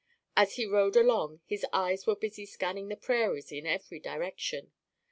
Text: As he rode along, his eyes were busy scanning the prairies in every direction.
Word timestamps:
As 0.35 0.55
he 0.55 0.65
rode 0.65 0.95
along, 0.95 1.41
his 1.45 1.63
eyes 1.71 2.07
were 2.07 2.15
busy 2.15 2.47
scanning 2.47 2.87
the 2.87 2.95
prairies 2.95 3.51
in 3.51 3.67
every 3.67 3.99
direction. 3.99 4.71